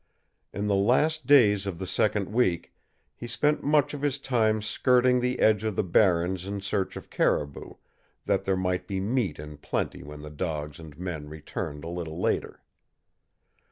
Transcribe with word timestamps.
In 0.51 0.65
the 0.65 0.73
last 0.73 1.27
days 1.27 1.67
of 1.67 1.77
the 1.77 1.85
second 1.85 2.33
week, 2.33 2.73
he 3.13 3.27
spent 3.27 3.63
much 3.63 3.93
of 3.93 4.01
his 4.01 4.17
time 4.17 4.59
skirting 4.59 5.19
the 5.21 5.37
edge 5.37 5.63
of 5.63 5.75
the 5.75 5.83
barrens 5.83 6.43
in 6.43 6.59
search 6.61 6.95
of 6.97 7.11
caribou, 7.11 7.73
that 8.25 8.43
there 8.43 8.57
might 8.57 8.87
be 8.87 8.99
meat 8.99 9.37
in 9.37 9.57
plenty 9.57 10.01
when 10.01 10.21
the 10.23 10.31
dogs 10.31 10.79
and 10.79 10.97
men 10.97 11.29
returned 11.29 11.83
a 11.83 11.87
little 11.87 12.19
later. 12.19 12.63